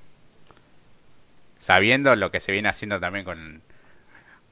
[1.59, 3.63] sabiendo lo que se viene haciendo también con,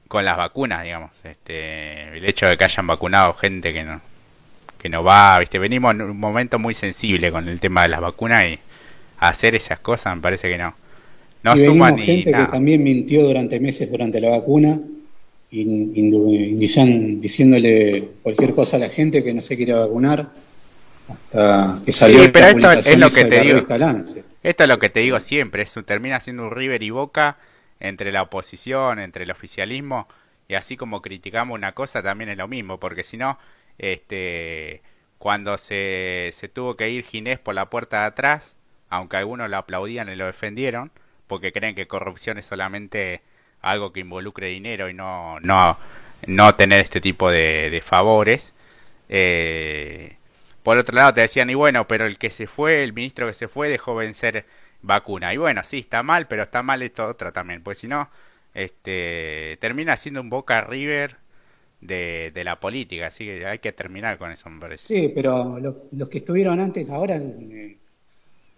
[0.07, 1.25] con las vacunas, digamos.
[1.25, 4.01] Este, el hecho de que hayan vacunado gente que no
[4.79, 5.59] que no va, ¿viste?
[5.59, 8.59] Venimos en un momento muy sensible con el tema de las vacunas y
[9.17, 10.75] hacer esas cosas me parece que no.
[11.41, 14.81] No y suma ni gente que también mintió durante meses durante la vacuna
[17.19, 20.31] diciéndole cualquier cosa a la gente que no se quiere vacunar
[21.07, 23.59] hasta que salió sí, pero esto es lo que te digo.
[24.41, 27.37] Esto es lo que te digo siempre, eso termina siendo un River y Boca
[27.79, 30.07] entre la oposición, entre el oficialismo,
[30.47, 33.37] y así como criticamos una cosa, también es lo mismo, porque si no,
[33.77, 34.81] este,
[35.17, 38.55] cuando se, se tuvo que ir Ginés por la puerta de atrás,
[38.89, 40.91] aunque algunos lo aplaudían y lo defendieron,
[41.27, 43.21] porque creen que corrupción es solamente
[43.63, 45.77] algo que involucre dinero y no, no,
[46.27, 48.53] no tener este tipo de, de favores.
[49.09, 50.17] Eh,
[50.61, 53.33] por otro lado te decían, y bueno, pero el que se fue, el ministro que
[53.33, 54.45] se fue, dejó vencer
[54.81, 55.33] vacuna.
[55.33, 58.09] Y bueno, sí, está mal, pero está mal esto otra también, pues si no,
[58.53, 61.17] este, termina siendo un Boca River
[61.81, 64.85] de, la política, así que hay que terminar con eso, me parece.
[64.85, 67.77] Sí, pero los que estuvieron antes, ahora, eh,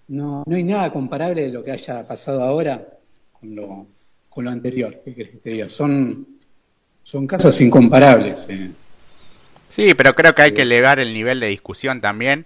[0.07, 2.85] no, no hay nada comparable de lo que haya pasado ahora.
[3.31, 3.87] con lo,
[4.35, 5.01] con lo anterior.
[5.03, 5.69] ¿Qué querés que te diga?
[5.69, 6.27] Son,
[7.01, 8.47] son casos incomparables.
[8.49, 8.69] Eh.
[9.69, 12.45] Sí, pero creo que hay que elevar el nivel de discusión también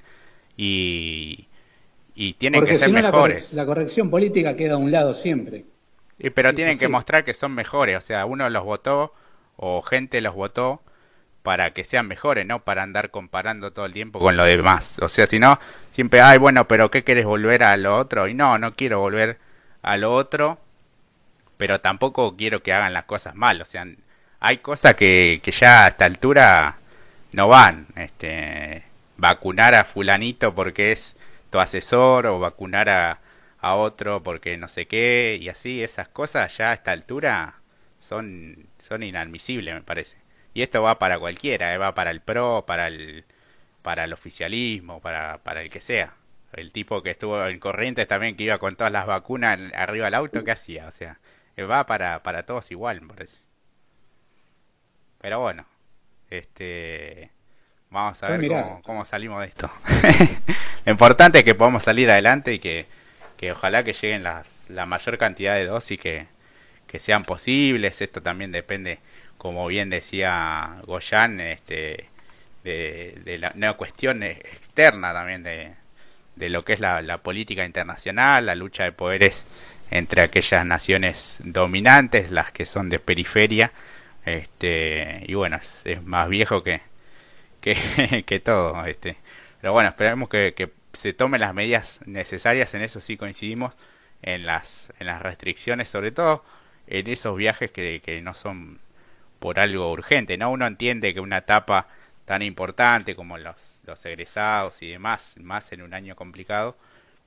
[0.56, 1.48] y,
[2.14, 3.54] y tienen que ser mejores.
[3.54, 5.66] La, corrección política queda a un lado siempre.
[6.20, 9.14] Y, pero tienen que mostrar que son mejores, o sea, uno los votó
[9.56, 10.84] o gente los votó
[11.42, 15.00] para que sean mejores, no para andar comparando todo el tiempo con lo demás.
[15.02, 15.58] O sea, si no,
[15.90, 18.28] siempre, ay, bueno, pero ¿qué quieres volver a lo otro?
[18.28, 19.40] Y no, no quiero volver
[19.82, 20.60] a lo otro,
[21.60, 23.62] pero tampoco quiero que hagan las cosas mal.
[23.62, 23.86] O sea,
[24.40, 26.78] hay cosas que, que ya a esta altura
[27.34, 27.88] no van.
[27.98, 28.84] Este,
[29.18, 31.18] vacunar a fulanito porque es
[31.50, 33.20] tu asesor o vacunar a,
[33.60, 37.56] a otro porque no sé qué y así, esas cosas ya a esta altura
[38.00, 38.56] son,
[38.88, 40.18] son inadmisibles, me parece.
[40.54, 41.78] Y esto va para cualquiera, ¿eh?
[41.78, 43.26] va para el PRO, para el,
[43.82, 46.14] para el oficialismo, para, para el que sea.
[46.54, 50.14] El tipo que estuvo en Corrientes también, que iba con todas las vacunas arriba del
[50.16, 50.88] auto, ¿qué hacía?
[50.88, 51.20] O sea,
[51.64, 53.38] va para, para todos igual, me parece.
[55.20, 55.66] Pero bueno,
[56.30, 57.32] este
[57.92, 58.52] Vamos a ver
[58.84, 59.70] cómo, salimos de esto.
[60.86, 62.86] Lo importante es que podamos salir adelante y que,
[63.36, 66.28] que ojalá que lleguen las, la mayor cantidad de dosis que,
[66.86, 68.00] que sean posibles.
[68.02, 69.00] Esto también depende,
[69.40, 72.10] como bien decía Goyan, este,
[72.64, 75.74] de, de la una cuestión externa también de,
[76.36, 79.48] de lo que es la, la, política internacional, la lucha de poderes
[79.92, 83.72] entre aquellas naciones dominantes, las que son de periferia.
[84.26, 86.82] Este, y bueno, es más viejo que,
[87.62, 88.86] que, que todo.
[88.86, 89.18] Este.
[89.62, 93.74] Pero bueno, esperemos que, que se tomen las medidas necesarias, en eso sí coincidimos,
[94.22, 96.44] en las, en las restricciones, sobre todo
[96.88, 98.80] en esos viajes que, que no son
[99.40, 100.52] por algo urgente, ¿no?
[100.52, 101.88] Uno entiende que una etapa
[102.26, 106.78] tan importante como los, los egresados y demás, más en un año complicado,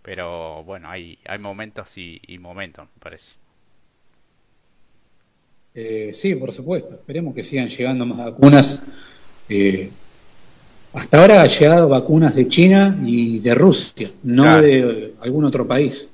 [0.03, 3.43] pero bueno, hay, hay momentos y, y momentos, me parece.
[5.75, 8.83] Eh, sí, por supuesto, esperemos que sigan llegando más vacunas.
[9.49, 9.91] Eh,
[10.93, 16.11] hasta ahora ha llegado vacunas de China y de Rusia, no de algún otro país.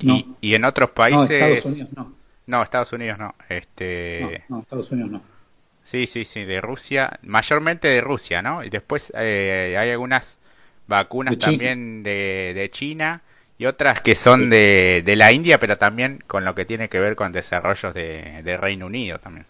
[0.00, 1.40] Y, en otros países.
[1.40, 2.12] No, Estados Unidos no.
[2.46, 3.34] No, Estados Unidos no.
[3.48, 4.44] Este...
[4.48, 5.22] No, Estados Unidos no.
[5.82, 8.64] Sí, sí, sí, de Rusia, mayormente de Rusia, ¿no?
[8.64, 10.38] Y después eh, hay algunas
[10.86, 13.22] vacunas también de, de, China
[13.58, 17.00] y otras que son de, de, la India, pero también con lo que tiene que
[17.00, 19.46] ver con desarrollos de, de Reino Unido también.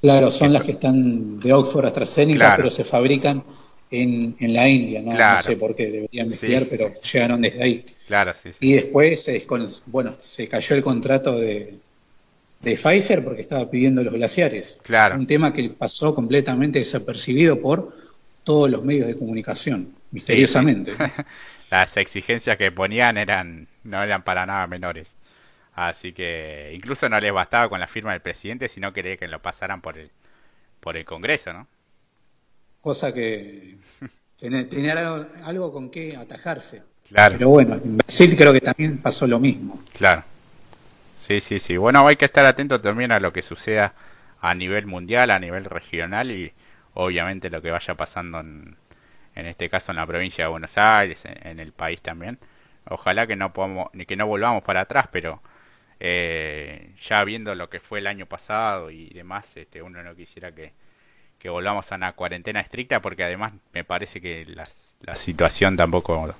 [0.00, 3.42] Claro, son las que están de Oxford AstraZeneca, pero se fabrican
[3.90, 5.12] en, en la India, ¿no?
[5.12, 7.84] no sé por qué, deberían investigar, pero llegaron desde ahí.
[8.06, 9.28] Claro, sí, Y después,
[9.86, 11.74] bueno, se cayó el contrato de,
[12.60, 14.78] de Pfizer porque estaba pidiendo los glaciares.
[14.82, 15.16] Claro.
[15.16, 17.92] Un tema que pasó completamente desapercibido por
[18.44, 20.92] todos los medios de comunicación, misteriosamente.
[21.70, 25.14] Las exigencias que ponían eran no eran para nada menores.
[25.74, 29.40] Así que incluso no les bastaba con la firma del presidente, sino quería que lo
[29.40, 30.10] pasaran por el
[30.80, 31.66] por el Congreso, ¿no?
[32.86, 33.78] cosa que
[34.38, 36.82] tenía algo con qué atajarse.
[37.08, 37.34] Claro.
[37.36, 39.82] Pero bueno, en Brasil creo que también pasó lo mismo.
[39.92, 40.22] Claro.
[41.16, 41.76] Sí, sí, sí.
[41.76, 43.92] Bueno, hay que estar atento también a lo que suceda
[44.40, 46.52] a nivel mundial, a nivel regional y
[46.94, 48.76] obviamente lo que vaya pasando en,
[49.36, 52.38] en este caso en la provincia de Buenos Aires, en, el país también.
[52.88, 55.42] Ojalá que no podamos, que no volvamos para atrás, pero
[56.00, 60.52] eh, ya viendo lo que fue el año pasado y demás, este, uno no quisiera
[60.52, 60.72] que,
[61.38, 64.66] que volvamos a una cuarentena estricta porque además me parece que la,
[65.02, 66.34] la situación tampoco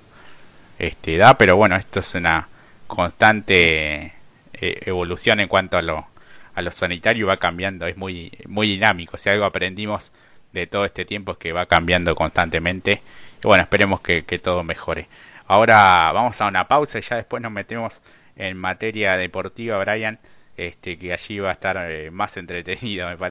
[0.79, 2.47] este, da, pero bueno, esto es una
[2.87, 4.13] constante
[4.53, 6.07] eh, evolución en cuanto a lo,
[6.55, 10.11] a lo sanitario va cambiando, es muy, muy dinámico, si algo aprendimos
[10.57, 13.01] de todo este tiempo es que va cambiando constantemente
[13.43, 15.07] y bueno, esperemos que, que todo mejore.
[15.47, 18.01] Ahora vamos a una pausa y ya después nos metemos
[18.35, 20.19] en materia deportiva, Brian,
[20.57, 23.25] este, que allí va a estar eh, más entretenido, me parece.